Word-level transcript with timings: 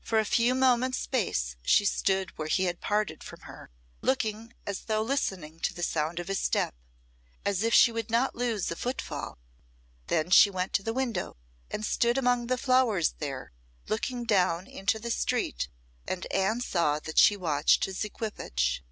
For 0.00 0.18
a 0.18 0.24
few 0.24 0.52
moments' 0.52 0.98
space 0.98 1.54
she 1.62 1.84
stood 1.84 2.36
where 2.36 2.48
he 2.48 2.64
had 2.64 2.80
parted 2.80 3.22
from 3.22 3.42
her, 3.42 3.70
looking 4.00 4.52
as 4.66 4.86
though 4.86 5.00
listening 5.02 5.60
to 5.60 5.72
the 5.72 5.84
sound 5.84 6.18
of 6.18 6.26
his 6.26 6.40
step, 6.40 6.74
as 7.46 7.62
if 7.62 7.72
she 7.72 7.92
would 7.92 8.10
not 8.10 8.34
lose 8.34 8.68
a 8.72 8.74
footfall; 8.74 9.38
then 10.08 10.28
she 10.30 10.50
went 10.50 10.72
to 10.72 10.82
the 10.82 10.92
window, 10.92 11.36
and 11.70 11.86
stood 11.86 12.18
among 12.18 12.48
the 12.48 12.58
flowers 12.58 13.14
there, 13.20 13.52
looking 13.86 14.24
down 14.24 14.66
into 14.66 14.98
the 14.98 15.12
street, 15.12 15.68
and 16.04 16.26
Anne 16.32 16.60
saw 16.60 16.98
that 16.98 17.20
she 17.20 17.36
watched 17.36 17.84
his 17.84 18.04
equipage. 18.04 18.82